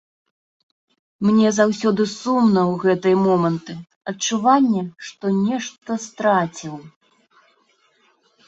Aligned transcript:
Мне 1.27 1.47
заўсёды 1.57 2.03
сумна 2.21 2.61
ў 2.71 2.79
гэтыя 2.85 3.17
моманты, 3.27 3.73
адчуванне, 4.13 4.83
што 5.09 5.25
нешта 5.45 5.91
страціў. 6.07 6.75